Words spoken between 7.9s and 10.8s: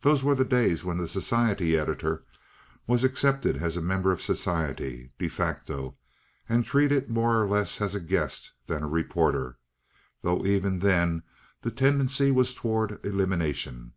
a guest than a reporter, though even